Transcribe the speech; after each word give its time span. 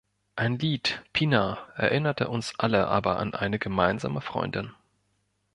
Ein 0.35 0.57
Lied, 0.57 1.03
Pina, 1.13 1.59
erinnerte 1.75 2.27
uns 2.27 2.55
alle 2.57 2.87
aber 2.87 3.19
an 3.19 3.35
eine 3.35 3.59
gemeinsame 3.59 4.21
Freundin. 4.21 4.73